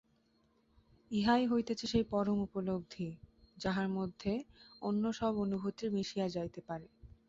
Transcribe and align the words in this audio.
ইহাই 1.11 1.43
হইতেছে 1.47 1.85
সেই 1.87 2.05
পরম 2.11 2.37
উপলব্ধি, 2.47 3.07
যাহার 3.57 3.87
মধ্যে 3.97 4.31
অন্য 4.81 5.03
সব 5.19 5.33
অনুভূতি 5.43 5.85
মিশিয়া 5.95 6.27
যাইতে 6.35 6.59
পারে। 6.67 6.87